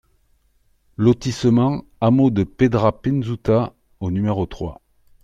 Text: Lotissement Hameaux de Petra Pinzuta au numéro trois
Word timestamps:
Lotissement 0.97 1.83
Hameaux 1.99 2.31
de 2.31 2.43
Petra 2.43 3.03
Pinzuta 3.03 3.75
au 3.99 4.09
numéro 4.09 4.47
trois 4.47 4.81